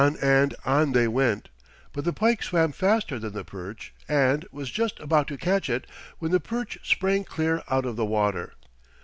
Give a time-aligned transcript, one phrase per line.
[0.03, 1.49] On and on they went,
[1.93, 5.85] but the pike swam faster than the perch and was just about to catch it
[6.17, 8.53] when the perch sprang clear out of the water.